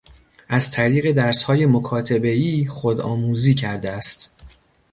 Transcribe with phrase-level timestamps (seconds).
[0.49, 4.31] از طریق درسهای مکاتبهای خودآموزی کرده است.